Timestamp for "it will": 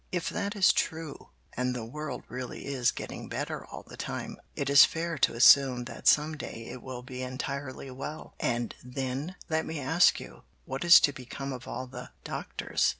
6.71-7.03